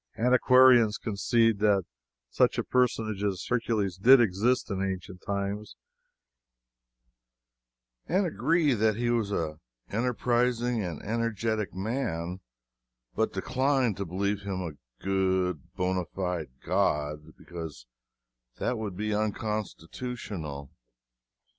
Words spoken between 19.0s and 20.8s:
unconstitutional.